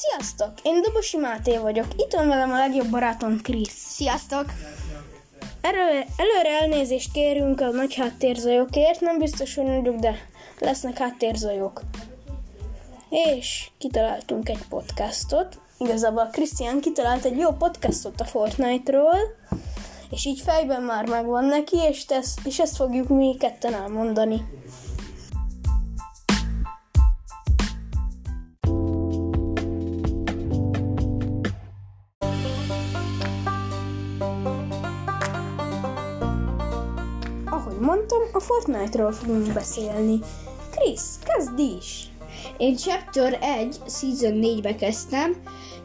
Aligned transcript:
Sziasztok! 0.00 0.52
Én 0.62 0.82
Dobosi 0.82 1.16
Máté 1.16 1.56
vagyok. 1.56 1.86
Itt 1.96 2.12
van 2.12 2.28
velem 2.28 2.52
a 2.52 2.56
legjobb 2.56 2.90
barátom 2.90 3.40
Krisz. 3.40 3.74
Sziasztok! 3.74 4.44
Erő, 5.60 6.04
előre 6.16 6.60
elnézést 6.60 7.12
kérünk 7.12 7.60
a 7.60 7.70
nagy 7.70 7.94
háttérzajokért, 7.94 9.00
nem 9.00 9.18
biztos, 9.18 9.54
hogy 9.54 9.64
nagyok, 9.64 9.96
de 9.96 10.14
lesznek 10.58 10.98
háttérzajok. 10.98 11.80
És 13.10 13.70
kitaláltunk 13.78 14.48
egy 14.48 14.62
podcastot. 14.68 15.60
Igazából 15.78 16.28
Krisztián 16.32 16.80
kitalált 16.80 17.24
egy 17.24 17.38
jó 17.38 17.50
podcastot 17.50 18.20
a 18.20 18.24
Fortnite-ról, 18.24 19.18
és 20.10 20.26
így 20.26 20.40
fejben 20.40 20.82
már 20.82 21.06
megvan 21.06 21.44
neki, 21.44 21.76
és, 21.76 22.04
tesz, 22.04 22.34
és 22.44 22.58
ezt 22.58 22.76
fogjuk 22.76 23.08
mi 23.08 23.36
ketten 23.38 23.74
elmondani. 23.74 24.44
Fortnite-ról 38.58 39.12
fogunk 39.12 39.52
beszélni. 39.52 40.18
Krisz, 40.70 41.18
kezd 41.24 41.58
is! 41.58 42.08
Én 42.56 42.76
Chapter 42.76 43.38
1 43.42 43.76
Season 43.86 44.40
4-be 44.42 44.74
kezdtem, 44.74 45.36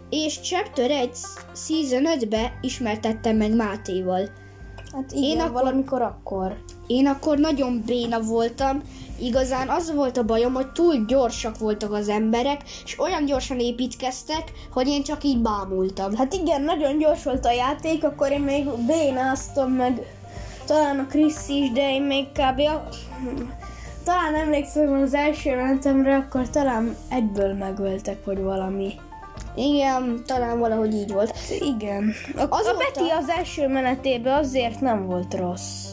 és 0.10 0.40
Chapter 0.42 0.92
1 0.92 1.10
Season 1.56 2.04
5-be 2.20 2.60
ismertettem 2.62 3.36
meg 3.36 3.56
Mátéval. 3.56 4.30
Hát 4.94 5.12
igen, 5.12 5.24
Én 5.24 5.40
akkor- 5.40 5.52
valamikor 5.52 6.02
akkor. 6.02 6.58
Én 6.88 7.08
akkor 7.08 7.38
nagyon 7.38 7.84
béna 7.86 8.20
voltam, 8.20 8.82
igazán 9.20 9.70
az 9.70 9.94
volt 9.94 10.18
a 10.18 10.26
bajom, 10.26 10.54
hogy 10.54 10.72
túl 10.72 11.06
gyorsak 11.08 11.58
voltak 11.58 11.94
az 11.94 12.10
emberek, 12.10 12.62
és 12.86 13.00
olyan 13.00 13.26
gyorsan 13.26 13.60
építkeztek, 13.60 14.52
hogy 14.72 14.88
én 14.88 15.04
csak 15.04 15.24
így 15.24 15.42
bámultam. 15.42 16.16
Hát 16.16 16.34
igen, 16.34 16.62
nagyon 16.62 16.98
gyors 16.98 17.24
volt 17.24 17.46
a 17.46 17.52
játék, 17.52 18.04
akkor 18.04 18.32
én 18.32 18.42
még 18.42 18.66
bénáztam 18.88 19.72
meg 19.72 20.22
talán 20.66 21.00
a 21.00 21.08
Krisz 21.08 21.48
is, 21.48 21.72
de 21.72 21.90
én 21.90 22.02
még 22.02 22.26
kb. 22.32 22.60
A... 22.60 22.88
Talán 24.04 24.36
emlékszem 24.36 25.02
az 25.02 25.14
első 25.14 25.56
menetemre, 25.56 26.16
akkor 26.16 26.50
talán 26.50 26.96
egyből 27.10 27.54
megöltek, 27.54 28.26
vagy 28.26 28.42
valami. 28.42 28.94
Igen, 29.56 30.24
talán 30.26 30.60
valahogy 30.60 30.94
így 30.94 31.12
volt. 31.14 31.34
Igen. 31.60 32.14
A, 32.36 32.42
a 32.42 32.48
Azóta- 32.50 32.78
Peti 32.78 33.10
az 33.10 33.30
első 33.30 33.68
menetében 33.68 34.38
azért 34.38 34.82
nem 34.82 35.06
volt 35.06 35.34
rossz. 35.34 35.86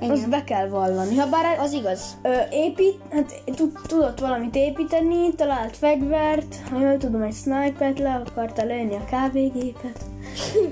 Igen. 0.00 0.10
Azt 0.10 0.28
be 0.28 0.44
kell 0.44 0.68
vallani. 0.68 1.16
Ha 1.16 1.26
bár 1.28 1.58
Az 1.58 1.72
igaz. 1.72 2.16
Ö, 2.22 2.32
épít, 2.50 3.00
hát 3.10 3.42
tud, 3.56 3.72
tudott 3.86 4.20
valamit 4.20 4.54
építeni, 4.56 5.34
talált 5.34 5.76
fegyvert, 5.76 6.56
ha 6.70 6.80
jól 6.80 6.96
tudom, 6.96 7.22
egy 7.22 7.34
snipert 7.34 7.98
le 7.98 8.22
akarta 8.26 8.64
lőni 8.64 8.94
a 8.94 9.04
kávégépet. 9.10 10.00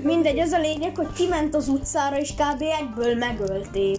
Mindegy, 0.03 0.39
az 0.39 0.51
a 0.51 0.59
lényeg, 0.59 0.95
hogy 0.95 1.13
kiment 1.13 1.55
az 1.55 1.67
utcára, 1.67 2.19
és 2.19 2.33
kb. 2.33 2.63
egyből 2.81 3.15
megölték. 3.15 3.97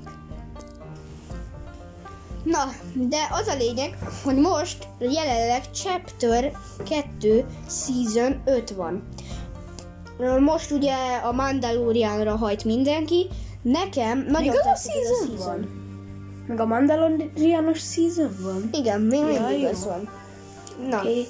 Na, 2.42 2.64
de 2.92 3.16
az 3.30 3.47
a 3.47 3.56
lényeg, 3.56 3.98
hogy 4.24 4.36
most 4.36 4.89
jelenleg 4.98 5.70
Chapter 5.70 6.52
2 7.12 7.44
Season 7.69 8.41
5 8.44 8.70
van. 8.70 9.08
Most 10.41 10.70
ugye 10.70 10.94
a 11.22 11.33
Mandalorianra 11.33 12.36
hajt 12.36 12.64
mindenki. 12.64 13.27
Nekem 13.62 14.27
nagyon 14.28 14.48
Még 14.48 14.50
az 14.50 14.58
a 14.58 14.62
tetszik 14.62 14.92
ez 14.92 15.11
a 15.11 15.14
season 15.14 15.46
van? 15.46 15.86
Meg 16.46 16.61
a 16.61 16.66
Mandalorianos 16.66 17.80
season 17.80 18.36
van? 18.41 18.69
Igen, 18.72 19.00
még 19.00 19.20
Ja, 19.20 19.46
mindig 19.48 19.66
az 19.66 19.84
van. 19.84 20.08
Na, 20.89 20.98
Okay. 20.98 21.27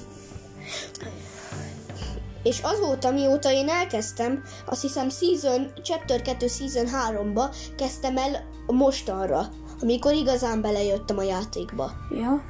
És 2.49 2.59
azóta, 2.61 3.11
mióta 3.11 3.51
én 3.51 3.69
elkezdtem, 3.69 4.43
azt 4.65 4.81
hiszem 4.81 5.09
Season, 5.09 5.71
Chapter 5.83 6.21
2 6.21 6.47
Season 6.47 6.85
3-ba 6.85 7.55
kezdtem 7.77 8.17
el 8.17 8.47
mostanra, 8.67 9.49
amikor 9.81 10.13
igazán 10.13 10.61
belejöttem 10.61 11.17
a 11.17 11.23
játékba. 11.23 11.91
Ja. 12.11 12.43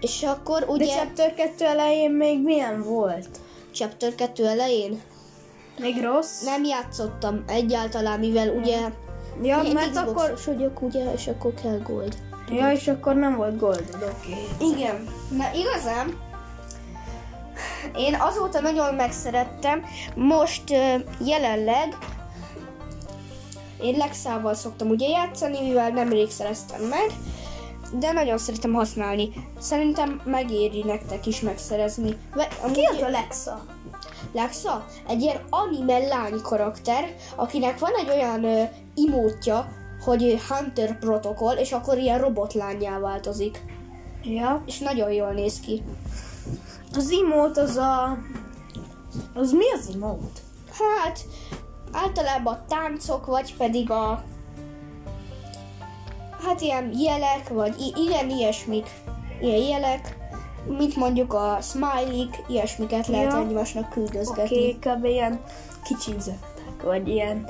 És 0.00 0.22
akkor 0.22 0.60
De 0.60 0.66
ugye 0.66 0.86
Chapter 0.86 1.34
2 1.34 1.64
elején 1.64 2.10
még 2.10 2.42
milyen 2.42 2.82
volt? 2.82 3.28
Chapter 3.72 4.14
2 4.14 4.46
elején 4.46 5.00
Még 5.78 6.02
rossz? 6.02 6.42
nem 6.42 6.64
játszottam 6.64 7.44
egyáltalán, 7.46 8.18
mivel 8.18 8.48
ugye 8.48 8.78
Ja, 9.42 9.60
én 9.60 9.72
mert 9.72 9.90
Xboxos 9.90 10.40
akkor... 10.40 10.54
vagyok, 10.54 10.82
ugye, 10.82 11.12
és 11.12 11.26
akkor 11.26 11.54
kell 11.62 11.78
gold. 11.78 12.16
Ja, 12.50 12.72
és 12.72 12.88
akkor 12.88 13.14
nem 13.14 13.36
volt 13.36 13.58
goldod, 13.58 13.94
oké. 13.94 14.32
Okay. 14.32 14.70
Igen. 14.70 15.08
Na 15.30 15.44
igazán, 15.54 16.18
én 17.96 18.14
azóta 18.20 18.60
nagyon 18.60 18.94
megszerettem, 18.94 19.84
most 20.14 20.62
jelenleg 21.24 21.96
én 23.82 23.96
Lexával 23.96 24.54
szoktam 24.54 24.88
ugye 24.88 25.08
játszani, 25.08 25.60
mivel 25.60 25.90
nemrég 25.90 26.30
szereztem 26.30 26.82
meg, 26.82 27.10
de 27.98 28.12
nagyon 28.12 28.38
szeretem 28.38 28.72
használni. 28.72 29.30
Szerintem 29.60 30.20
megéri 30.24 30.82
nektek 30.86 31.26
is 31.26 31.40
megszerezni. 31.40 32.16
Ve- 32.34 32.48
Ki 32.48 32.56
amúgy- 32.62 32.88
az 32.96 33.02
a 33.02 33.08
Lexa? 33.08 33.64
Lexa 34.32 34.84
egy 35.08 35.20
ilyen 35.20 35.40
anime 35.50 35.98
lány 35.98 36.40
karakter, 36.42 37.14
akinek 37.36 37.78
van 37.78 37.92
egy 38.00 38.10
olyan 38.10 38.44
ö, 38.44 38.62
imótja, 38.94 39.68
hogy 40.04 40.38
Hunter 40.48 40.98
Protocol, 40.98 41.52
és 41.52 41.72
akkor 41.72 41.98
ilyen 41.98 42.18
robotlányá 42.18 42.98
változik. 42.98 43.60
Ja. 44.22 44.62
És 44.66 44.78
nagyon 44.78 45.12
jól 45.12 45.30
néz 45.32 45.60
ki. 45.60 45.82
Az 46.96 47.10
imót 47.10 47.56
az 47.58 47.76
a... 47.76 48.18
Az 49.34 49.52
mi 49.52 49.64
az 49.78 49.90
imót? 49.94 50.40
Hát, 50.72 51.26
általában 51.92 52.58
táncok, 52.68 53.26
vagy 53.26 53.56
pedig 53.56 53.90
a... 53.90 54.22
Hát 56.46 56.60
ilyen 56.60 56.92
jelek, 56.98 57.48
vagy 57.48 57.74
i- 57.80 57.94
igen, 58.06 58.30
ilyesmik. 58.30 58.90
Ilyen 59.40 59.60
jelek, 59.68 60.16
mint 60.78 60.96
mondjuk 60.96 61.32
a 61.34 61.58
smiley 61.60 62.26
ilyesmiket 62.48 63.06
lehet 63.06 63.32
Ja. 63.32 63.38
egymásnak 63.38 63.84
Oké, 63.84 63.94
küldözgetni. 63.94 64.76
okay, 64.76 64.78
kb. 64.94 65.04
ilyen 65.04 65.40
kicsi 65.84 66.14
üzenetek, 66.16 66.82
vagy 66.82 67.08
ilyen 67.08 67.48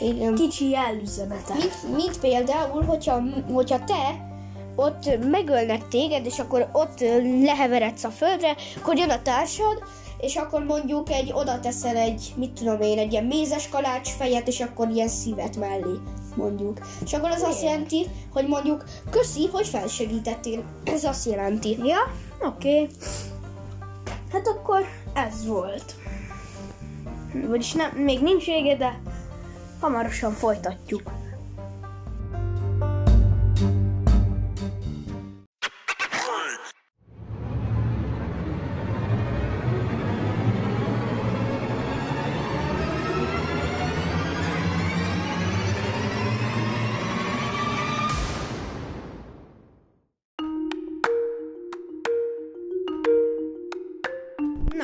Igen. 0.00 0.34
kicsi 0.34 0.68
jelüzenetek. 0.68 1.56
Mint, 1.56 1.96
mint 1.96 2.20
például, 2.20 2.82
hogyha, 2.84 3.22
hogyha 3.52 3.84
te 3.84 4.32
ott 4.76 5.18
megölnek 5.30 5.88
téged, 5.88 6.26
és 6.26 6.38
akkor 6.38 6.68
ott 6.72 7.00
leheveredsz 7.42 8.04
a 8.04 8.10
földre, 8.10 8.56
akkor 8.76 8.96
jön 8.96 9.10
a 9.10 9.22
társad, 9.22 9.82
és 10.18 10.36
akkor 10.36 10.64
mondjuk 10.64 11.10
egy, 11.10 11.32
oda 11.34 11.60
teszel 11.60 11.96
egy, 11.96 12.32
mit 12.36 12.52
tudom 12.52 12.80
én, 12.80 12.98
egy 12.98 13.12
ilyen 13.12 13.24
mézes 13.24 13.68
kalács 13.68 14.08
fejet, 14.08 14.48
és 14.48 14.60
akkor 14.60 14.88
ilyen 14.88 15.08
szívet 15.08 15.56
mellé, 15.56 15.98
mondjuk. 16.36 16.78
És 17.04 17.12
akkor 17.12 17.30
az 17.30 17.42
azt 17.42 17.62
jelenti, 17.62 18.06
hogy 18.32 18.48
mondjuk, 18.48 18.84
köszi, 19.10 19.46
hogy 19.52 19.66
felsegítettél. 19.66 20.64
Ez 20.84 21.04
azt 21.04 21.26
jelenti. 21.26 21.78
Ja, 21.82 21.98
oké. 22.46 22.80
Okay. 22.80 22.88
Hát 24.32 24.46
akkor 24.46 24.84
ez 25.14 25.46
volt. 25.46 25.94
Vagyis 27.48 27.72
nem, 27.72 27.90
még 27.90 28.20
nincs 28.20 28.44
vége, 28.44 28.76
de 28.76 29.00
hamarosan 29.80 30.32
folytatjuk. 30.32 31.10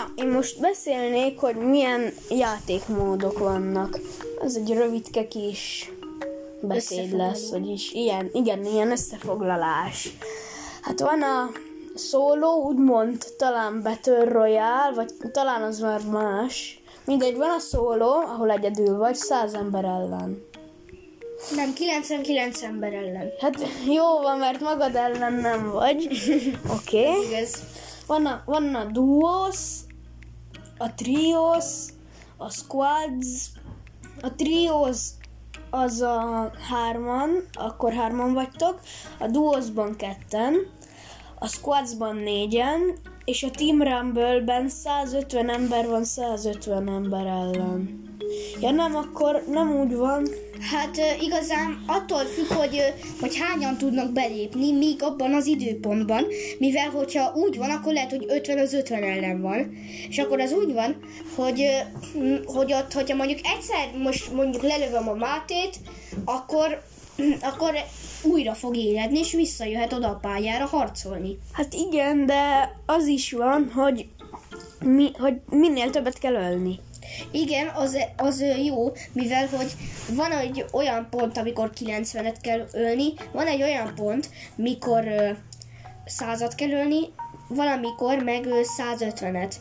Na, 0.01 0.13
én 0.15 0.29
most 0.29 0.61
beszélnék, 0.61 1.39
hogy 1.39 1.57
milyen 1.57 2.13
játékmódok 2.29 3.39
vannak. 3.39 3.99
Ez 4.43 4.55
egy 4.55 4.73
rövidke 4.73 5.29
kis 5.29 5.93
beszéd 6.61 7.17
lesz, 7.17 7.51
vagyis 7.51 7.93
ilyen, 7.93 8.31
igen, 8.33 8.65
ilyen 8.65 8.91
összefoglalás. 8.91 10.09
Hát 10.83 11.01
van 11.01 11.23
a 11.23 11.51
szóló, 11.95 12.63
úgymond 12.63 13.25
talán 13.37 13.83
Battle 13.83 14.25
Royale, 14.25 14.93
vagy 14.95 15.13
talán 15.33 15.63
az 15.63 15.79
már 15.79 16.01
más. 16.11 16.83
Mindegy, 17.05 17.37
van 17.37 17.51
a 17.51 17.59
szóló, 17.59 18.13
ahol 18.13 18.51
egyedül 18.51 18.97
vagy, 18.97 19.15
száz 19.15 19.55
ember 19.55 19.85
ellen. 19.85 20.45
Nem, 21.55 21.73
99 21.73 22.63
ember 22.63 22.93
ellen. 22.93 23.31
Hát 23.41 23.59
jó 23.87 24.19
van, 24.23 24.39
mert 24.39 24.61
magad 24.61 24.95
ellen 24.95 25.33
nem 25.33 25.71
vagy. 25.71 26.09
Oké. 26.77 27.09
Okay. 27.09 27.47
Van 28.07 28.27
a, 28.27 28.43
van 28.47 28.75
a 28.75 28.85
duos, 28.85 29.57
a 30.81 30.95
trios, 30.95 31.89
a 32.37 32.51
squads. 32.51 33.51
A 34.23 34.35
trios 34.35 34.99
az 35.71 36.01
a 36.01 36.51
hárman, 36.69 37.31
akkor 37.53 37.93
hárman 37.93 38.33
vagytok. 38.33 38.81
A 39.19 39.27
duosban 39.27 39.97
ketten, 39.97 40.55
a 41.39 41.47
squadsban 41.47 42.17
négyen, 42.17 42.99
És 43.25 43.43
a 43.43 43.51
Team 43.51 43.83
Rumble-ben 43.83 44.69
150 44.69 45.51
ember 45.51 45.89
van 45.89 46.05
150 46.05 46.89
ember 46.89 47.27
ellen. 47.27 48.03
Ja 48.61 48.71
nem, 48.71 48.97
akkor 48.97 49.45
nem 49.49 49.77
úgy 49.77 49.95
van. 49.97 50.27
Hát 50.61 51.01
igazán 51.21 51.83
attól 51.87 52.25
függ, 52.25 52.47
hogy, 52.47 52.83
hogy 53.21 53.37
hányan 53.37 53.79
tudnak 53.79 54.13
belépni, 54.13 54.73
míg 54.73 55.03
abban 55.03 55.35
az 55.35 55.47
időpontban, 55.47 56.27
mivel 56.59 56.89
hogyha 56.89 57.33
úgy 57.35 57.57
van, 57.57 57.71
akkor 57.71 57.93
lehet, 57.93 58.11
hogy 58.11 58.25
50 58.29 58.59
az 58.59 58.73
50 58.73 59.03
ellen 59.03 59.41
van. 59.41 59.73
És 60.09 60.19
akkor 60.19 60.41
az 60.41 60.53
úgy 60.53 60.73
van, 60.73 60.97
hogy, 61.35 61.67
hogy 62.45 62.73
ott, 62.73 62.93
hogyha 62.93 63.17
mondjuk 63.17 63.39
egyszer 63.43 64.03
most 64.03 64.33
mondjuk 64.33 64.63
lelövöm 64.63 65.09
a 65.09 65.15
Mátét, 65.15 65.77
akkor, 66.25 66.83
akkor 67.51 67.75
újra 68.23 68.55
fog 68.55 68.77
éledni, 68.77 69.19
és 69.19 69.33
visszajöhet 69.33 69.93
oda 69.93 70.09
a 70.09 70.19
pályára 70.23 70.67
harcolni. 70.67 71.39
Hát 71.53 71.75
igen, 71.75 72.27
de 72.27 72.75
az 72.87 73.07
is 73.07 73.33
van, 73.33 73.71
hogy, 73.75 74.09
mi, 74.85 75.11
hogy 75.19 75.35
minél 75.51 75.91
többet 75.91 76.19
kell 76.19 76.35
ölni. 76.35 76.79
Igen, 77.31 77.69
az, 77.69 77.99
az 78.17 78.45
jó, 78.65 78.93
mivel 79.13 79.47
hogy 79.47 79.73
van 80.15 80.33
egy 80.33 80.65
olyan 80.73 81.07
pont, 81.11 81.39
amikor 81.39 81.71
90-et 81.85 82.37
kell 82.41 82.67
ölni, 82.73 83.13
van 83.33 83.47
egy 83.47 83.63
olyan 83.63 83.95
pont, 83.95 84.31
mikor 84.55 85.05
100-at 86.07 86.53
kell 86.57 86.71
ölni, 86.71 86.99
valamikor 87.49 88.23
meg 88.23 88.47
ö, 88.47 88.61
150-et. 88.79 89.55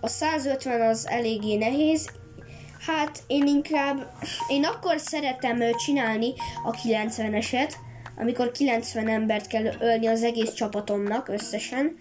A 0.00 0.08
150 0.08 0.80
az 0.80 1.08
eléggé 1.08 1.56
nehéz, 1.56 2.10
hát 2.86 3.22
én 3.26 3.46
inkább, 3.46 4.10
én 4.48 4.64
akkor 4.64 4.98
szeretem 4.98 5.62
csinálni 5.84 6.32
a 6.64 6.70
90-eset, 6.70 7.72
amikor 8.16 8.50
90 8.50 9.08
embert 9.08 9.46
kell 9.46 9.64
ölni 9.80 10.06
az 10.06 10.22
egész 10.22 10.52
csapatomnak 10.52 11.28
összesen. 11.28 11.96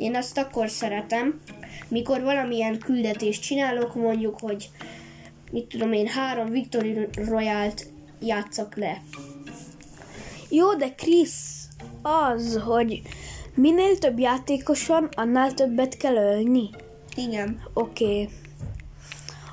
Én 0.00 0.16
azt 0.16 0.38
akkor 0.38 0.70
szeretem, 0.70 1.40
mikor 1.88 2.20
valamilyen 2.20 2.78
küldetést 2.78 3.42
csinálok, 3.42 3.94
mondjuk, 3.94 4.38
hogy 4.40 4.70
mit 5.50 5.66
tudom 5.66 5.92
én, 5.92 6.06
három 6.06 6.50
Victory 6.50 7.08
Royalt 7.14 7.86
játszak 8.20 8.76
le. 8.76 9.02
Jó, 10.48 10.74
de 10.74 10.94
Krisz, 10.94 11.68
az, 12.02 12.60
hogy 12.64 13.02
minél 13.54 13.98
több 13.98 14.18
játékos 14.18 14.86
van, 14.86 15.08
annál 15.12 15.54
többet 15.54 15.96
kell 15.96 16.16
ölni. 16.16 16.70
Igen. 17.16 17.62
Oké. 17.74 18.04
Okay. 18.04 18.28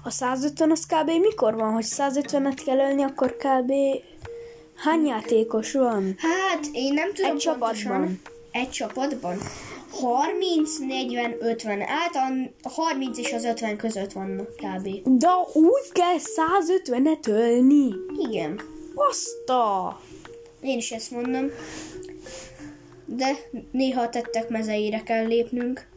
A 0.03 0.09
150 0.09 0.71
az 0.71 0.85
kb. 0.85 1.09
mikor 1.09 1.55
van, 1.55 1.73
hogy 1.73 1.85
150-et 1.87 2.61
kell 2.65 2.77
ölni, 2.77 3.03
akkor 3.03 3.35
kb. 3.37 3.71
hány 4.75 5.05
játékos 5.05 5.73
van? 5.73 6.15
Hát, 6.17 6.65
én 6.71 6.93
nem 6.93 7.13
tudom 7.13 7.31
Egy 7.31 7.37
csapatban. 7.37 7.69
pontosan. 7.69 8.21
Egy 8.51 8.69
csapatban? 8.69 9.37
30, 10.01 10.79
40, 10.79 11.35
50. 11.39 11.81
Általán 11.81 12.53
a 12.63 12.69
30 12.69 13.17
és 13.17 13.33
az 13.33 13.43
50 13.43 13.77
között 13.77 14.11
vannak 14.11 14.55
kb. 14.55 14.89
De 15.03 15.29
úgy 15.53 15.91
kell 15.91 16.17
150-et 16.17 17.27
ölni. 17.27 17.89
Igen. 18.29 18.61
Baszta! 18.95 19.99
Én 20.61 20.77
is 20.77 20.91
ezt 20.91 21.11
mondom. 21.11 21.49
De 23.05 23.37
néha 23.71 24.01
a 24.01 24.09
tettek 24.09 24.49
mezeire 24.49 25.03
kell 25.03 25.25
lépnünk. 25.25 25.87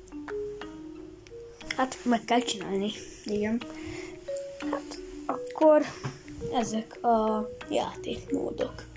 Hát 1.77 1.99
meg 2.03 2.25
kell 2.25 2.41
csinálni. 2.41 2.91
Igen. 3.25 3.63
Akkor 5.27 5.83
ezek 6.55 7.05
a 7.05 7.49
játékmódok. 7.69 8.90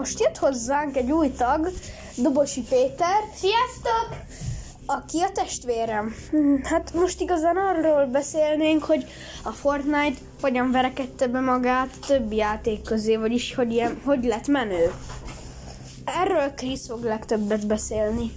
Most 0.00 0.20
jött 0.20 0.36
hozzánk 0.36 0.96
egy 0.96 1.10
új 1.10 1.30
tag, 1.30 1.70
Dobosi 2.16 2.62
Péter, 2.62 3.16
Sziasztok! 3.34 4.08
aki 4.86 5.20
a 5.20 5.30
testvérem. 5.32 6.14
Hm, 6.30 6.54
Hát 6.62 6.94
most 6.94 7.20
igazán 7.20 7.56
arról 7.56 8.06
beszélnénk, 8.06 8.84
hogy 8.84 9.06
a 9.44 9.50
Fortnite 9.50 10.18
hogyan 10.40 10.70
verekedte 10.70 11.26
be 11.26 11.40
magát 11.40 11.88
a 12.00 12.06
többi 12.06 12.36
játék 12.36 12.82
közé, 12.82 13.16
vagyis 13.16 13.54
hogy, 13.54 13.72
ilyen, 13.72 14.00
hogy 14.04 14.24
lett 14.24 14.46
menő. 14.46 14.92
Erről 16.04 16.54
Krisz 16.54 16.86
fog 16.86 17.04
legtöbbet 17.04 17.66
beszélni. 17.66 18.32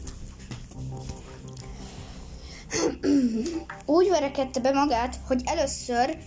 úgy 3.85 4.09
verekedte 4.09 4.59
be 4.59 4.71
magát, 4.71 5.15
hogy 5.27 5.41
először 5.45 6.17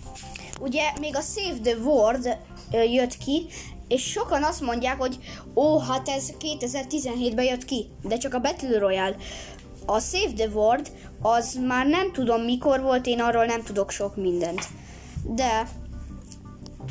ugye 0.60 0.82
még 1.00 1.16
a 1.16 1.20
Save 1.20 1.58
the 1.62 1.76
World 1.76 2.38
jött 2.70 3.16
ki, 3.16 3.46
és 3.88 4.02
sokan 4.02 4.42
azt 4.42 4.60
mondják, 4.60 4.98
hogy 4.98 5.18
ó, 5.54 5.78
hát 5.78 6.08
ez 6.08 6.30
2017-ben 6.40 7.44
jött 7.44 7.64
ki, 7.64 7.86
de 8.02 8.16
csak 8.16 8.34
a 8.34 8.40
Battle 8.40 8.78
Royale. 8.78 9.16
A 9.86 10.00
Save 10.00 10.32
the 10.36 10.48
World 10.48 10.90
az 11.22 11.58
már 11.66 11.86
nem 11.86 12.12
tudom 12.12 12.42
mikor 12.42 12.80
volt, 12.80 13.06
én 13.06 13.20
arról 13.20 13.44
nem 13.44 13.62
tudok 13.62 13.90
sok 13.90 14.16
mindent. 14.16 14.68
De 15.24 15.68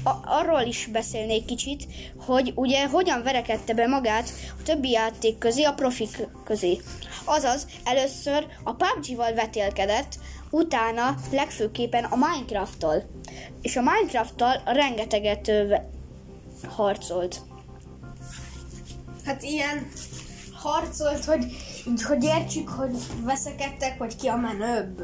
a- 0.04 0.40
arról 0.40 0.62
is 0.62 0.90
beszélnék 0.92 1.46
kicsit, 1.46 1.88
hogy 2.26 2.52
ugye 2.56 2.88
hogyan 2.88 3.24
verekedte 3.24 3.74
be 3.74 3.88
magát 3.88 4.30
a 4.60 4.64
többi 4.64 4.90
játék 4.90 5.38
közé, 5.38 5.64
a 5.64 5.74
profik 5.74 6.28
közé. 6.44 6.82
Azaz, 7.26 7.68
először 7.84 8.48
a 8.64 8.74
PUBG-val 8.74 9.34
vetélkedett, 9.34 10.20
utána 10.50 11.16
legfőképpen 11.32 12.04
a 12.04 12.16
Minecraft-tal. 12.16 13.04
És 13.62 13.76
a 13.76 13.82
Minecraft-tal 13.82 14.62
rengeteget 14.66 15.52
harcolt. 16.68 17.42
Hát 19.26 19.44
ilyen 19.44 19.88
harcolt, 20.54 21.26
hogy, 21.26 21.46
hogy 22.04 22.24
értsük, 22.24 22.70
hogy 22.70 22.98
veszekedtek, 23.24 23.98
hogy 23.98 24.16
ki 24.16 24.28
a 24.28 24.36
menőbb. 24.36 25.02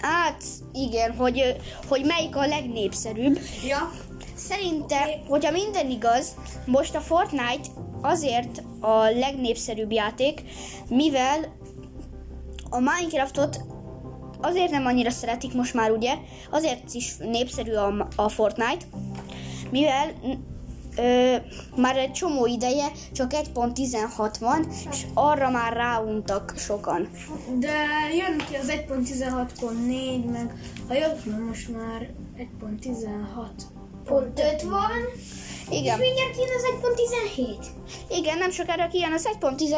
Hát, 0.00 0.42
igen, 0.72 1.14
hogy, 1.16 1.56
hogy 1.88 2.04
melyik 2.04 2.36
a 2.36 2.46
legnépszerűbb. 2.46 3.38
Ja, 3.68 3.90
Szerintem, 4.34 5.08
hogyha 5.28 5.50
minden 5.50 5.90
igaz, 5.90 6.34
most 6.66 6.94
a 6.94 7.00
Fortnite 7.00 7.68
azért 8.00 8.62
a 8.80 9.02
legnépszerűbb 9.02 9.92
játék, 9.92 10.42
mivel 10.88 11.56
a 12.70 12.78
Minecraftot 12.78 13.60
azért 14.40 14.70
nem 14.70 14.86
annyira 14.86 15.10
szeretik 15.10 15.54
most 15.54 15.74
már, 15.74 15.90
ugye? 15.90 16.14
Azért 16.50 16.94
is 16.94 17.16
népszerű 17.16 17.72
a, 17.72 18.08
a 18.16 18.28
Fortnite, 18.28 18.86
mivel 19.70 20.12
ö, 20.96 21.36
már 21.76 21.96
egy 21.96 22.12
csomó 22.12 22.46
ideje 22.46 22.86
csak 23.12 23.32
1.16 23.32 24.34
van, 24.40 24.66
és 24.90 25.06
arra 25.14 25.50
már 25.50 25.72
ráuntak 25.72 26.54
sokan. 26.56 27.08
de 27.58 27.74
jön 28.16 28.38
ki 28.48 28.56
az 28.56 28.68
1.16.4, 28.68 30.30
meg 30.32 30.54
ha 30.88 30.94
jobb, 30.94 31.46
most 31.46 31.68
már 31.68 32.10
1.16. 32.38 33.72
Pont 34.04 34.40
5 34.52 34.62
van. 34.62 34.90
Igen. 35.70 35.98
mindjárt 35.98 36.36
jön 36.36 36.48
az 36.56 36.62
1.17. 37.36 38.18
Igen, 38.18 38.38
nem 38.38 38.50
sokára 38.50 38.88
kijön 38.88 39.12
az 39.12 39.28
1.17, 39.40 39.76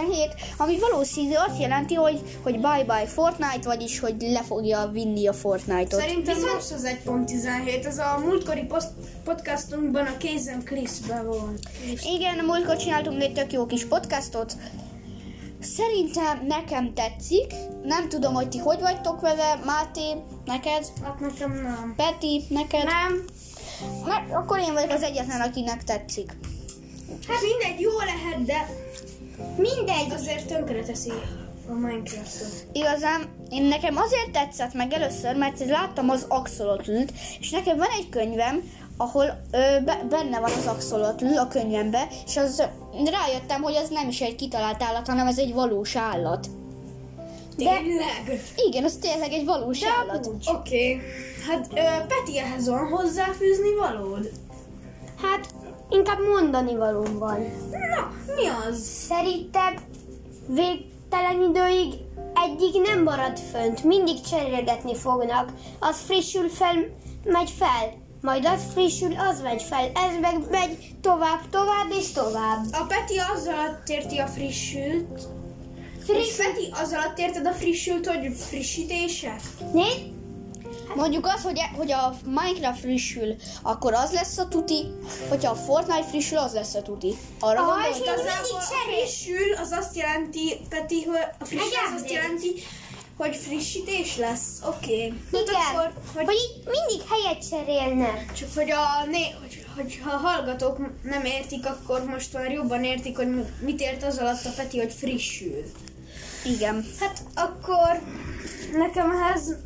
ami 0.57 0.79
valószínű 0.79 1.35
azt 1.35 1.61
jelenti, 1.61 1.95
hogy, 1.95 2.21
hogy 2.43 2.61
bye-bye 2.61 3.07
Fortnite, 3.07 3.69
vagyis 3.69 3.99
hogy 3.99 4.15
le 4.19 4.43
fogja 4.43 4.91
vinni 4.93 5.27
a 5.27 5.33
Fortnite-ot. 5.33 6.01
Szerintem 6.01 6.35
Viszont... 6.35 6.55
most 6.55 6.73
az 6.73 6.89
1.17, 7.05 7.87
az 7.87 7.99
a 7.99 8.19
múltkori 8.25 8.63
post- 8.63 8.93
podcastunkban 9.25 10.07
a 10.07 10.17
Kézen 10.17 10.63
Kriszben 10.65 11.27
volt. 11.27 11.69
Igen, 12.17 12.45
múltkor 12.45 12.77
csináltunk 12.77 13.23
egy 13.23 13.33
tök 13.33 13.53
jó 13.53 13.67
kis 13.67 13.85
podcastot. 13.85 14.53
Szerintem 15.61 16.47
nekem 16.47 16.95
tetszik. 16.95 17.55
Nem 17.83 18.09
tudom, 18.09 18.35
hogy 18.35 18.49
ti 18.49 18.59
hogy 18.59 18.81
vagytok 18.81 19.21
vele, 19.21 19.61
Máté, 19.65 20.13
neked, 20.45 20.87
Hát 21.05 21.21
nekem 21.21 21.53
nem. 21.53 21.95
Peti, 21.97 22.43
neked. 22.49 22.85
Nem. 22.85 23.25
Mert 24.07 24.33
akkor 24.33 24.59
én 24.59 24.73
vagyok 24.73 24.91
az 24.91 25.03
egyetlen, 25.03 25.41
akinek 25.41 25.85
tetszik. 25.85 26.37
Hát 27.29 27.41
mindegy, 27.43 27.81
jó 27.81 27.91
lehet, 27.99 28.45
de 28.45 28.69
Mindegy. 29.57 30.13
azért 30.15 30.47
tönkre 30.47 30.83
teszi 30.83 31.13
a 31.69 31.73
Minecraftot. 31.73 32.67
Igazán, 32.73 33.23
én 33.51 33.63
nekem 33.63 33.97
azért 33.97 34.31
tetszett 34.33 34.75
meg 34.75 34.93
először, 34.93 35.37
mert 35.37 35.65
láttam 35.65 36.11
az 36.11 36.25
axolotl 36.29 36.93
és 37.41 37.51
nekem 37.51 37.77
van 37.77 37.89
egy 37.99 38.09
könyvem, 38.09 38.63
ahol 38.97 39.25
ö, 39.51 39.59
be, 39.85 40.07
benne 40.09 40.41
van 40.41 40.51
az 40.51 40.67
axolotl 40.67 41.27
a 41.39 41.49
könyvembe, 41.49 42.09
és 42.27 42.37
az 42.37 42.63
rájöttem, 42.93 43.63
hogy 43.63 43.75
ez 43.75 43.89
nem 43.89 44.09
is 44.09 44.21
egy 44.21 44.35
kitalált 44.35 44.83
állat, 44.83 45.07
hanem 45.07 45.27
ez 45.27 45.39
egy 45.39 45.53
valós 45.53 45.97
állat. 45.97 46.49
De 47.57 47.79
Tényleg? 47.79 48.43
igen, 48.57 48.85
az 48.85 48.99
tényleg 49.01 49.33
egy 49.33 49.45
valós 49.45 49.85
állat. 49.85 50.27
Oké. 50.27 50.51
Okay. 50.55 51.01
Hát 51.47 51.69
ö, 51.71 52.07
Peti, 52.07 52.39
ehhez 52.39 52.69
van 52.69 52.89
hozzáfűzni 52.89 53.75
valód? 53.75 54.31
Hát 55.23 55.47
inkább 55.91 56.19
mondani 56.21 56.77
valóm 56.77 57.19
van. 57.19 57.39
Na, 57.71 58.13
mi 58.35 58.47
az? 58.69 58.79
Szerintem 59.09 59.75
végtelen 60.47 61.43
időig 61.51 61.95
egyik 62.35 62.83
nem 62.83 63.03
marad 63.03 63.39
fönt, 63.39 63.85
mindig 63.85 64.21
cserélgetni 64.21 64.95
fognak. 64.95 65.53
Az 65.79 65.97
frissül 66.01 66.49
fel, 66.49 66.75
megy 67.25 67.51
fel, 67.51 67.93
majd 68.21 68.47
az 68.47 68.63
frissül, 68.73 69.15
az 69.19 69.41
megy 69.41 69.63
fel, 69.63 69.85
ez 69.95 70.21
meg 70.21 70.51
megy 70.51 70.95
tovább, 71.01 71.49
tovább 71.51 71.91
és 71.99 72.13
tovább. 72.13 72.65
A 72.73 72.85
Peti 72.89 73.19
az 73.35 73.47
alatt 73.47 73.89
érti 73.89 74.19
a 74.19 74.27
frissült. 74.27 75.29
Friss, 76.07 76.29
És 76.29 76.37
Peti, 76.37 76.69
az 76.83 76.93
alatt 76.93 77.19
érted 77.19 77.47
a 77.47 77.53
frissült, 77.53 78.07
hogy 78.07 78.33
frissítése? 78.49 79.37
Nézd, 79.73 80.15
Mondjuk 80.95 81.27
az, 81.27 81.43
hogy, 81.43 81.61
hogy 81.77 81.93
a 81.93 82.17
Minecraft 82.25 82.81
frissül, 82.81 83.35
akkor 83.63 83.93
az 83.93 84.13
lesz 84.13 84.39
a 84.39 84.49
tuti, 84.49 84.87
hogyha 85.29 85.51
a 85.51 85.55
Fortnite 85.55 86.05
frissül, 86.05 86.39
az 86.39 86.53
lesz 86.53 86.75
a 86.75 86.83
tuti. 86.83 87.15
Arra 87.41 87.61
Aha, 87.61 87.69
gondolod? 87.69 87.91
és 87.91 88.01
Igazából 88.01 88.43
mindig 88.43 88.55
a 88.57 88.61
frissül, 88.61 89.53
az 89.63 89.71
azt 89.71 89.97
jelenti, 89.97 90.57
Peti, 90.69 91.05
hogy 91.05 91.19
a 91.39 91.45
frissül 91.45 91.69
az 91.87 92.03
azt 92.03 92.11
jelenti, 92.11 92.53
hogy 93.17 93.37
frissítés 93.37 94.17
lesz. 94.17 94.61
Oké. 94.67 94.93
Okay. 94.95 95.43
igen, 95.43 95.55
Akkor, 95.55 95.93
hogy, 96.15 96.25
hogy 96.25 96.35
így 96.35 96.65
mindig 96.65 97.07
helyet 97.11 97.49
cserélnek. 97.49 98.33
csak 98.33 98.49
hogy, 98.55 98.71
a, 98.71 99.05
né, 99.11 99.31
hogy, 99.41 99.67
hogy 99.77 100.01
ha 100.05 100.11
a 100.11 100.29
hallgatók 100.29 100.79
nem 101.03 101.25
értik, 101.25 101.67
akkor 101.67 102.05
most 102.05 102.33
már 102.33 102.53
jobban 102.53 102.85
értik, 102.85 103.17
hogy 103.17 103.45
mit 103.61 103.81
ért 103.81 104.03
az 104.03 104.19
alatt 104.19 104.45
a 104.45 104.51
Peti, 104.57 104.79
hogy 104.79 104.93
frissül. 104.93 105.63
Igen. 106.47 106.85
Hát 107.01 107.23
akkor 107.35 108.03
nekem 108.73 109.11
ehhez 109.11 109.57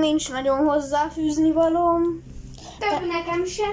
nincs 0.00 0.30
nagyon 0.30 0.66
hozzáfűzni 0.66 1.52
valóm. 1.52 2.22
Több 2.78 3.08
nekem 3.08 3.44
se. 3.44 3.66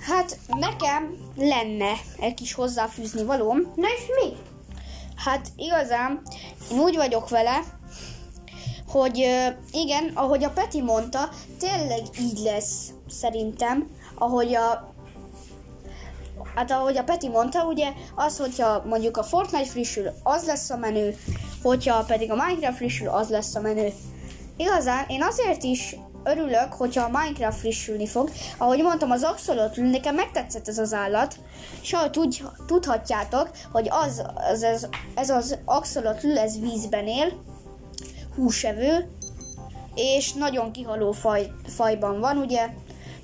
Hát 0.00 0.38
nekem 0.46 1.16
lenne 1.36 1.92
egy 2.20 2.34
kis 2.34 2.52
hozzáfűzni 2.52 3.24
valóm. 3.24 3.72
Na 3.74 3.86
és 3.86 4.02
mi? 4.22 4.36
Hát 5.16 5.48
igazán 5.56 6.22
én 6.70 6.78
úgy 6.78 6.96
vagyok 6.96 7.28
vele, 7.28 7.60
hogy 8.88 9.16
igen, 9.72 10.10
ahogy 10.14 10.44
a 10.44 10.50
Peti 10.50 10.82
mondta, 10.82 11.28
tényleg 11.58 12.02
így 12.20 12.38
lesz 12.38 12.92
szerintem, 13.08 13.88
ahogy 14.14 14.54
a 14.54 14.93
Hát 16.54 16.70
ahogy 16.70 16.96
a 16.96 17.02
Peti 17.02 17.28
mondta, 17.28 17.64
ugye 17.64 17.88
az, 18.14 18.38
hogyha 18.38 18.82
mondjuk 18.86 19.16
a 19.16 19.22
Fortnite 19.22 19.68
frissül, 19.68 20.10
az 20.22 20.44
lesz 20.46 20.70
a 20.70 20.76
menő, 20.76 21.16
hogyha 21.62 22.04
pedig 22.04 22.30
a 22.30 22.34
Minecraft 22.34 22.76
frissül, 22.76 23.08
az 23.08 23.28
lesz 23.28 23.54
a 23.54 23.60
menő. 23.60 23.92
Igazán 24.56 25.04
én 25.08 25.22
azért 25.22 25.62
is 25.62 25.96
örülök, 26.24 26.72
hogyha 26.72 27.04
a 27.04 27.18
Minecraft 27.18 27.58
frissülni 27.58 28.06
fog. 28.06 28.30
Ahogy 28.58 28.82
mondtam, 28.82 29.10
az 29.10 29.22
axolotl, 29.22 29.80
nekem 29.80 30.14
megtetszett 30.14 30.68
ez 30.68 30.78
az 30.78 30.92
állat, 30.92 31.36
és 31.82 31.92
ahogy 31.92 32.10
tud, 32.10 32.34
tudhatjátok, 32.66 33.50
hogy 33.72 33.88
az, 33.90 34.22
az, 34.52 34.62
ez, 34.62 34.88
ez 35.14 35.30
az 35.30 35.58
axolotl, 35.64 36.38
ez 36.38 36.60
vízben 36.60 37.06
él, 37.06 37.32
húsevő, 38.34 39.08
és 39.94 40.32
nagyon 40.32 40.72
kihaló 40.72 41.12
faj, 41.12 41.50
fajban 41.66 42.20
van, 42.20 42.36
ugye, 42.36 42.70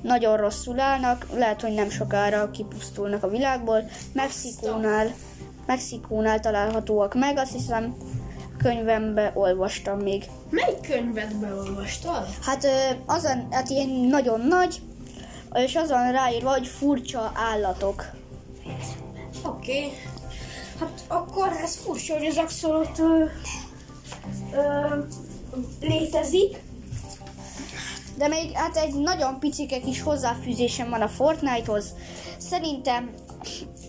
nagyon 0.03 0.37
rosszul 0.37 0.81
állnak, 0.81 1.27
lehet, 1.35 1.61
hogy 1.61 1.73
nem 1.73 1.91
sokára 1.91 2.51
kipusztulnak 2.51 3.23
a 3.23 3.29
világból. 3.29 3.85
Mexikónál, 4.13 5.15
Mexikónál 5.67 6.41
találhatóak 6.41 7.15
meg, 7.15 7.39
azt 7.39 7.53
hiszem 7.53 7.97
könyvembe 8.59 9.31
olvastam 9.35 9.99
még. 9.99 10.25
Melyik 10.51 10.81
könyvet 10.81 11.37
beolvastad? 11.37 12.27
Hát 12.43 12.65
ö, 12.65 12.69
azon, 13.07 13.47
hát 13.51 13.69
ilyen 13.69 13.89
nagyon 13.89 14.41
nagy, 14.41 14.81
és 15.55 15.75
azon 15.75 16.13
ráírva, 16.13 16.51
hogy 16.51 16.67
furcsa 16.67 17.33
állatok. 17.35 18.05
Oké. 19.45 19.85
Okay. 19.85 19.93
Hát 20.81 21.03
akkor 21.09 21.49
ez 21.63 21.77
furcsa, 21.77 22.17
hogy 22.17 22.27
az 22.27 22.37
axolot 22.37 22.99
ö, 22.99 23.25
ö, 24.55 24.99
létezik. 25.81 26.63
De 28.17 28.29
még 28.29 28.53
hát 28.53 28.77
egy 28.77 28.95
nagyon 28.95 29.39
picike 29.39 29.81
kis 29.81 30.03
hozzáfűzésem 30.03 30.91
van 30.91 31.01
a 31.01 31.09
Fortnite-hoz. 31.09 31.95
Szerintem 32.39 33.11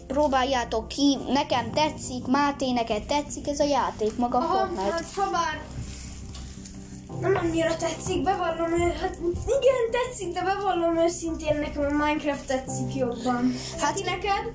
próbáljátok 0.07 0.87
ki, 0.87 1.17
nekem 1.27 1.71
tetszik, 1.71 2.27
Máté, 2.27 2.71
neked 2.71 3.03
tetszik 3.03 3.47
ez 3.47 3.59
a 3.59 3.63
játék, 3.63 4.17
maga 4.17 4.37
a 4.37 4.41
Fortnite. 4.41 4.81
hát 4.81 5.05
ha 5.15 5.31
bár 5.31 5.61
nem 7.19 7.35
annyira 7.35 7.75
tetszik, 7.75 8.23
bevallom, 8.23 8.71
ő- 8.71 8.93
hát 9.01 9.17
igen, 9.45 9.83
tetszik, 9.91 10.33
de 10.33 10.41
bevallom 10.43 10.97
őszintén, 10.97 11.55
nekem 11.59 11.83
a 11.83 12.05
Minecraft 12.05 12.45
tetszik 12.45 12.95
jobban. 12.95 13.53
Hát 13.79 13.93
ti 13.95 14.03
neked? 14.03 14.51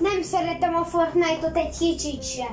Nem 0.00 0.22
szeretem 0.22 0.74
a 0.74 0.84
Fortnite-ot 0.84 1.56
egy 1.56 1.78
kicsit 1.78 2.22
se. 2.24 2.46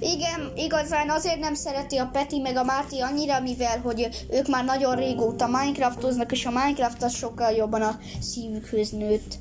Igen, 0.00 0.52
igazán 0.56 1.10
azért 1.10 1.38
nem 1.38 1.54
szereti 1.54 1.96
a 1.96 2.08
Peti 2.12 2.38
meg 2.38 2.56
a 2.56 2.64
Máté 2.64 2.98
annyira, 3.00 3.40
mivel 3.40 3.80
hogy 3.80 4.26
ők 4.30 4.48
már 4.48 4.64
nagyon 4.64 4.96
régóta 4.96 5.46
Minecraftoznak, 5.46 6.32
és 6.32 6.46
a 6.46 6.50
Minecraft 6.50 7.02
az 7.02 7.14
sokkal 7.14 7.50
jobban 7.50 7.82
a 7.82 7.98
szívükhöz 8.20 8.90
nőtt. 8.90 9.34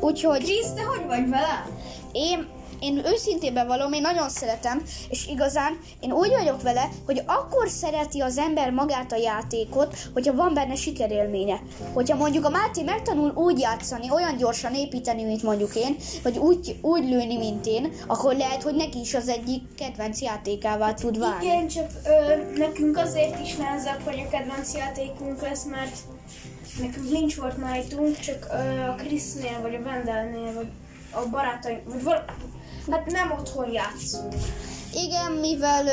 Úgyhogy 0.00 0.42
Krisz, 0.42 0.72
te 0.74 0.82
hogy 0.82 1.06
vagy 1.06 1.28
vele? 1.28 1.66
én, 2.12 2.46
én 2.82 3.02
őszintén 3.06 3.54
bevallom, 3.54 3.92
én 3.92 4.00
nagyon 4.00 4.28
szeretem, 4.28 4.82
és 5.08 5.26
igazán 5.26 5.78
én 6.00 6.12
úgy 6.12 6.30
vagyok 6.30 6.62
vele, 6.62 6.88
hogy 7.06 7.22
akkor 7.26 7.68
szereti 7.68 8.20
az 8.20 8.38
ember 8.38 8.70
magát 8.70 9.12
a 9.12 9.16
játékot, 9.16 9.96
hogyha 10.12 10.34
van 10.34 10.54
benne 10.54 10.74
sikerélménye. 10.74 11.60
Hogyha 11.92 12.16
mondjuk 12.16 12.44
a 12.44 12.48
Máté 12.50 12.82
megtanul 12.82 13.30
úgy 13.34 13.58
játszani, 13.58 14.10
olyan 14.10 14.36
gyorsan 14.36 14.74
építeni, 14.74 15.22
mint 15.22 15.42
mondjuk 15.42 15.74
én, 15.74 15.96
vagy 16.22 16.38
úgy, 16.38 16.78
úgy 16.80 17.04
lőni, 17.04 17.36
mint 17.36 17.66
én, 17.66 17.92
akkor 18.06 18.34
lehet, 18.34 18.62
hogy 18.62 18.74
neki 18.74 19.00
is 19.00 19.14
az 19.14 19.28
egyik 19.28 19.74
kedvenc 19.74 20.20
játékává 20.20 20.94
tud 20.94 21.18
válni. 21.18 21.44
Igen, 21.44 21.68
csak 21.68 21.90
ö, 22.06 22.36
nekünk 22.58 22.96
azért 22.96 23.40
is 23.40 23.56
nehezebb, 23.56 24.00
hogy 24.04 24.22
a 24.26 24.30
kedvenc 24.30 24.74
játékunk 24.74 25.42
lesz, 25.42 25.64
mert 25.64 25.96
nekünk 26.80 27.10
nincs 27.10 27.34
Fortnite-unk, 27.34 28.18
csak 28.18 28.46
ö, 28.50 28.80
a 28.80 28.94
Krisznél, 28.94 29.60
vagy 29.62 29.74
a 29.74 29.82
Vendelnél, 29.82 30.52
vagy 30.54 30.68
a 31.12 31.28
barátaim, 31.30 31.80
vagy 31.84 32.02
val- 32.02 32.24
hát 32.90 33.06
nem 33.06 33.32
otthon 33.38 33.70
játszunk. 33.72 34.34
Igen, 34.94 35.32
mivel 35.32 35.84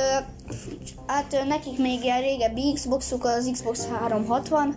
hát 1.08 1.46
nekik 1.48 1.78
még 1.78 2.04
ilyen 2.04 2.22
régebbi 2.22 2.74
Xboxuk 2.74 3.26
az 3.26 3.50
Xbox 3.52 3.88
360, 3.88 4.76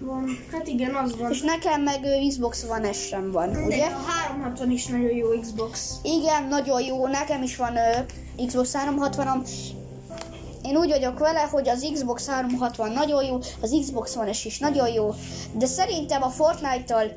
Van. 0.00 0.38
Hát 0.52 0.66
igen, 0.66 0.94
az 0.94 1.16
van. 1.16 1.30
és 1.30 1.40
nekem 1.40 1.82
meg 1.82 2.00
Xbox 2.28 2.64
One 2.68 2.92
S 2.92 3.06
sem 3.06 3.30
van, 3.32 3.52
De 3.52 3.60
ugye? 3.60 3.84
a 3.84 3.98
360 4.06 4.70
is 4.70 4.86
nagyon 4.86 5.16
jó 5.16 5.28
Xbox. 5.40 5.94
Igen, 6.02 6.44
nagyon 6.48 6.82
jó, 6.82 7.06
nekem 7.06 7.42
is 7.42 7.56
van 7.56 7.78
Xbox 8.46 8.74
360-om. 8.74 9.48
Én 10.62 10.76
úgy 10.76 10.90
vagyok 10.90 11.18
vele, 11.18 11.40
hogy 11.40 11.68
az 11.68 11.86
Xbox 11.92 12.26
360 12.26 12.90
nagyon 12.92 13.24
jó, 13.24 13.38
az 13.60 13.76
Xbox 13.80 14.16
One 14.16 14.32
S 14.32 14.44
is 14.44 14.58
nagyon 14.58 14.88
jó, 14.88 15.14
de 15.52 15.66
szerintem 15.66 16.22
a 16.22 16.28
Fortnite-tal 16.28 17.12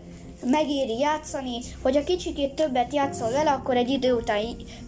megéri 0.46 0.98
játszani, 0.98 1.60
hogy 1.82 1.98
a 1.98 2.04
kicsikét 2.04 2.54
többet 2.54 2.94
játszol 2.94 3.32
vele, 3.32 3.52
akkor 3.52 3.76
egy 3.76 3.90
idő 3.90 4.14
után 4.14 4.42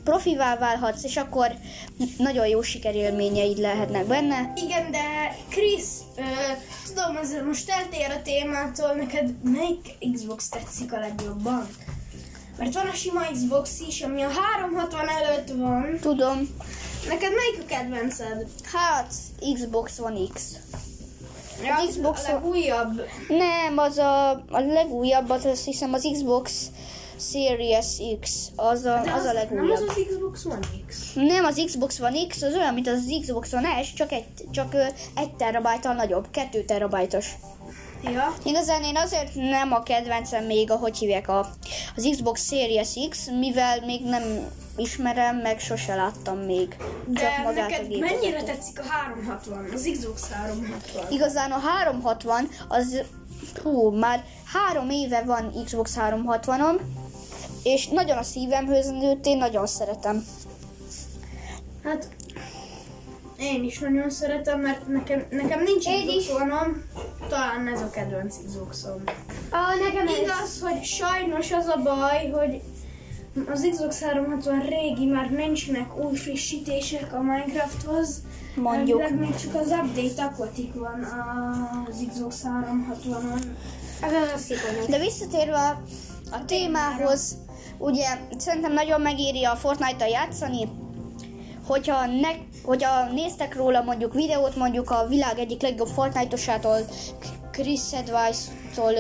profivá 0.04 0.58
válhatsz, 0.58 1.04
és 1.04 1.18
akkor 1.18 1.52
nagyon 2.18 2.48
jó 2.48 2.62
sikerélményeid 2.62 3.58
lehetnek 3.58 4.06
benne. 4.06 4.54
Igen, 4.56 4.92
de 4.92 5.36
Krisz, 5.50 6.00
tudom, 6.88 7.18
ez 7.18 7.36
most 7.46 7.70
eltér 7.70 8.10
a 8.10 8.22
témától, 8.22 8.94
neked 8.94 9.34
melyik 9.44 9.98
Xbox 10.14 10.50
tetszik 10.50 10.94
a 10.94 11.00
legjobban? 11.00 11.68
Mert 12.58 12.74
van 12.74 12.88
a 12.88 12.94
sima 12.94 13.22
Xbox 13.32 13.80
is, 13.88 14.02
ami 14.02 14.22
a 14.22 14.30
360 14.30 15.10
előtt 15.10 15.50
van. 15.50 15.98
Tudom, 16.02 16.50
Neked 17.08 17.32
melyik 17.34 17.62
a 17.62 17.66
kedvenced? 17.66 18.48
hát 18.74 19.14
Xbox 19.54 20.00
One 20.00 20.20
X. 20.34 20.44
Ja, 21.64 21.76
Az 21.76 21.88
Xbox 21.90 22.28
a 22.28 22.32
legújabb. 22.32 23.02
Nem, 23.28 23.78
az 23.78 23.98
a, 23.98 24.30
a 24.32 24.60
legújabb, 24.60 25.30
az 25.30 25.46
azt 25.46 25.66
hiszem 25.66 25.94
az 25.94 26.08
Xbox 26.14 26.66
Series 27.20 27.86
X, 28.22 28.48
az 28.56 28.86
a, 28.86 29.02
De 29.04 29.12
az 29.12 29.24
a 29.26 29.32
Nem 29.34 29.44
az 29.44 29.50
legújabb. 29.50 29.88
az 29.88 29.96
Xbox 30.10 30.46
One 30.46 30.60
X. 30.88 30.98
Nem, 31.14 31.46
az 31.46 31.62
Xbox 31.66 32.00
One 32.00 32.28
X 32.28 32.42
az 32.42 32.56
olyan, 32.56 32.74
mint 32.74 32.88
az 32.88 33.18
Xbox 33.22 33.54
One 33.54 33.84
S, 33.84 33.94
csak 33.94 34.12
egy, 34.12 34.26
csak 34.52 34.76
egy 35.16 35.34
terabájtal 35.36 35.94
nagyobb, 35.94 36.28
kettő 36.32 36.64
terabájtos. 36.64 37.30
Ja. 38.04 38.34
Igazán 38.44 38.84
én 38.84 38.98
azért 38.98 39.36
nem 39.36 39.72
a 39.74 39.84
kedvencem 39.84 40.46
még, 40.46 40.72
ahogy 40.72 40.98
hívják 40.98 41.28
a, 41.30 41.50
az 41.96 42.08
Xbox 42.12 42.48
Series 42.48 42.90
X, 43.10 43.30
mivel 43.40 43.86
még 43.86 44.02
nem 44.04 44.24
ismerem, 44.78 45.36
meg 45.38 45.60
sose 45.60 45.96
láttam 45.96 46.38
még. 46.38 46.76
De 47.08 47.20
Csak 47.20 47.44
magát 47.44 47.70
a 47.70 47.72
neked 47.72 47.88
gépezetet. 47.88 48.22
mennyire 48.22 48.44
tetszik 48.44 48.80
a 48.80 48.84
360? 48.84 49.70
Az 49.74 49.90
Xbox 50.00 50.30
360. 50.30 51.12
Igazán 51.12 51.52
a 51.52 51.60
360 51.60 52.50
az, 52.68 53.02
hú, 53.64 53.90
már 53.90 54.24
három 54.54 54.90
éve 54.90 55.24
van 55.24 55.52
Xbox 55.66 55.98
360-om, 56.00 56.80
és 57.64 57.88
nagyon 57.88 58.18
a 58.18 58.24
szívemhöz 58.24 58.88
nőtt, 58.90 59.26
én 59.26 59.38
nagyon 59.38 59.68
szeretem. 59.68 60.26
Hát 61.84 62.08
Én 63.38 63.64
is 63.64 63.80
nagyon 63.80 64.10
szeretem, 64.10 64.60
mert 64.60 64.88
nekem, 64.88 65.26
nekem 65.30 65.64
nincs 65.64 65.86
Én 65.88 66.10
is. 66.10 66.26
Xbox 66.26 66.42
talán 67.30 67.68
ez 67.68 67.82
a 67.82 67.90
kedvenc 67.90 68.36
Xboxom. 68.48 69.04
Ah, 69.50 69.80
nekem 69.80 70.08
ez... 70.08 70.18
Igaz, 70.18 70.60
hogy 70.62 70.84
sajnos 70.84 71.52
az 71.52 71.68
a 71.68 71.82
baj, 71.84 72.30
hogy 72.30 72.62
az 73.54 73.68
Xbox 73.72 74.02
360 74.02 74.60
régi, 74.60 75.06
már 75.06 75.30
nincsenek 75.30 76.06
új 76.06 76.16
frissítések 76.16 77.14
a 77.14 77.22
Minecrafthoz. 77.22 78.22
Mondjuk. 78.56 79.02
Elvileg 79.02 79.20
még 79.20 79.36
csak 79.36 79.56
az 79.56 79.68
update 79.68 80.24
Aquatic 80.24 80.74
van 80.74 81.08
az 81.88 82.06
Xbox 82.10 82.44
360-on. 82.44 83.42
Ez 84.02 84.12
az 84.34 84.42
szigorú. 84.42 84.86
De 84.90 85.00
visszatérve 85.00 85.58
a, 85.58 85.82
a 86.32 86.46
témához, 86.46 87.38
ugye 87.78 88.06
szerintem 88.38 88.74
nagyon 88.74 89.02
megéri 89.02 89.44
a 89.44 89.56
Fortnite-tal 89.56 90.08
játszani, 90.08 90.68
hogyha, 91.68 92.06
ne, 92.06 92.30
hogyha 92.64 93.12
néztek 93.12 93.56
róla 93.56 93.82
mondjuk 93.82 94.14
videót, 94.14 94.56
mondjuk 94.56 94.90
a 94.90 95.08
világ 95.08 95.40
egyik 95.40 95.62
legjobb 95.62 95.88
Fortnite-osától, 95.88 96.78
Chris 97.56 97.82
Advice-tól, 97.94 98.92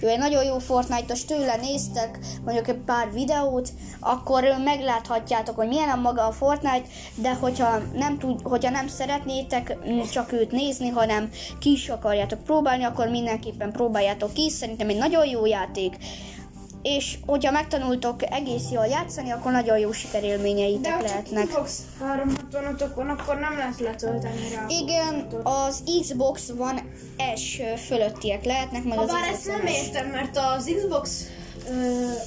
ő, 0.00 0.08
egy 0.08 0.18
nagyon 0.18 0.44
jó 0.44 0.58
Fortnite-os, 0.58 1.24
tőle 1.24 1.56
néztek 1.56 2.18
mondjuk 2.44 2.68
egy 2.68 2.78
pár 2.86 3.12
videót, 3.12 3.68
akkor 4.00 4.44
megláthatjátok, 4.64 5.56
hogy 5.56 5.68
milyen 5.68 5.88
a 5.88 6.00
maga 6.00 6.26
a 6.26 6.32
Fortnite, 6.32 6.88
de 7.14 7.34
hogyha 7.34 7.78
nem, 7.92 8.18
tud, 8.18 8.40
hogyha 8.42 8.70
nem 8.70 8.88
szeretnétek 8.88 9.76
mm, 9.88 10.00
csak 10.00 10.32
őt 10.32 10.50
nézni, 10.50 10.88
hanem 10.88 11.30
ki 11.58 11.70
is 11.70 11.88
akarjátok 11.88 12.42
próbálni, 12.44 12.84
akkor 12.84 13.08
mindenképpen 13.08 13.72
próbáljátok 13.72 14.32
ki, 14.32 14.50
szerintem 14.50 14.88
egy 14.88 14.98
nagyon 14.98 15.26
jó 15.26 15.46
játék. 15.46 15.96
És 16.84 17.18
hogyha 17.26 17.50
megtanultok 17.50 18.32
egész 18.32 18.70
jól 18.70 18.86
játszani, 18.86 19.30
akkor 19.30 19.52
nagyon 19.52 19.78
jó 19.78 19.88
De 19.88 19.94
sikerélményeitek 19.94 20.92
ha 20.92 20.98
csak 21.00 21.08
lehetnek. 21.08 21.46
Xbox 21.46 21.78
360 22.00 22.92
van, 22.94 23.08
akkor 23.08 23.38
nem 23.38 23.56
lehet 23.56 23.80
letölteni 23.80 24.48
rá. 24.54 24.64
Igen, 24.68 25.26
az 25.42 25.82
Xbox 26.00 26.50
van 26.56 26.80
S 27.36 27.60
fölöttiek 27.86 28.44
lehetnek, 28.44 28.84
meg 28.84 28.98
az 28.98 29.08
Habár 29.10 29.30
Xbox 29.30 29.46
ezt 29.46 29.56
nem 29.56 29.66
értem, 29.66 30.06
mert 30.08 30.38
az 30.56 30.70
Xbox, 30.76 31.22
ö, 31.68 31.72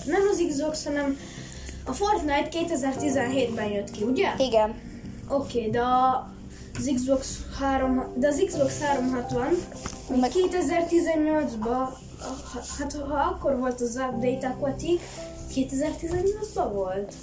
nem 0.05 0.21
az 0.31 0.43
Xbox, 0.47 0.85
hanem 0.85 1.17
a 1.85 1.91
Fortnite 1.93 2.47
2017-ben 2.51 3.71
jött 3.71 3.91
ki, 3.91 4.03
ugye? 4.03 4.33
Igen. 4.37 4.75
Oké, 5.29 5.57
okay, 5.57 5.69
de 5.69 5.79
a- 5.79 6.35
az 6.77 6.91
Xbox 6.95 7.39
3, 7.59 8.13
de 8.15 8.27
az 8.27 8.43
Xbox 8.45 8.81
360 8.81 9.47
még 10.09 10.19
Meg- 10.19 10.31
2018-ban, 10.33 11.87
hát 12.79 12.93
ha 12.93 13.15
akkor 13.15 13.57
volt 13.57 13.81
az 13.81 13.99
update 14.11 14.47
Aquatic, 14.47 15.01
2018-ban 15.55 16.69
volt. 16.73 17.13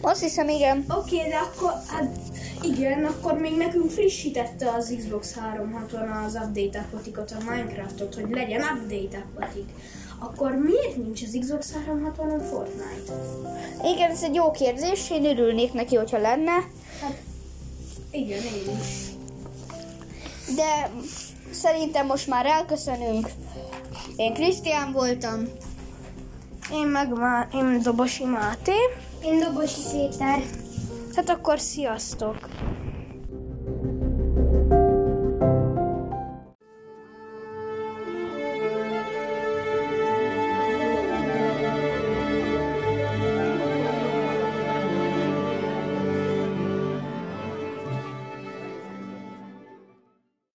Azt 0.00 0.22
hiszem, 0.22 0.48
igen. 0.48 0.84
Oké, 0.88 1.16
okay, 1.16 1.28
de 1.28 1.36
akkor, 1.36 1.72
hát 1.86 2.18
igen, 2.62 3.04
akkor 3.04 3.38
még 3.38 3.56
nekünk 3.56 3.90
frissítette 3.90 4.70
az 4.70 4.94
Xbox 4.98 5.34
360 5.34 6.08
az 6.08 6.34
update 6.34 6.78
Aquaticot, 6.78 7.30
a 7.30 7.50
Minecraftot, 7.50 8.14
hogy 8.14 8.30
legyen 8.30 8.60
update 8.62 9.24
Aquatic. 9.34 9.68
Akkor 10.18 10.52
miért 10.52 10.96
nincs 10.96 11.22
az 11.22 11.36
Xbox 11.40 11.72
360-on 11.88 12.42
Fortnite? 12.50 13.12
Igen, 13.94 14.10
ez 14.10 14.22
egy 14.22 14.34
jó 14.34 14.50
kérdés, 14.50 15.10
én 15.10 15.24
örülnék 15.24 15.72
neki, 15.72 15.96
hogyha 15.96 16.18
lenne, 16.18 16.56
Igen, 18.10 18.42
én 18.42 18.76
is. 18.80 19.08
de 20.54 20.90
szerintem 21.50 22.06
most 22.06 22.26
már 22.26 22.46
elköszönünk. 22.46 23.28
Én 24.16 24.34
Krisztián 24.34 24.92
voltam. 24.92 25.48
Én 26.72 26.86
meg 26.86 27.12
már, 27.12 27.48
én 27.54 27.82
Dobosi 27.82 28.24
Máté. 28.24 28.76
Én 29.24 29.38
Dobosi 29.40 29.80
Péter. 29.92 30.42
Hát 31.16 31.28
akkor 31.30 31.60
sziasztok! 31.60 32.48